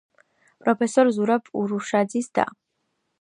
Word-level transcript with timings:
პროფესორ 0.63 1.11
ზურაბ 1.17 1.51
ურუშაძის 1.61 2.31
და. 2.39 2.47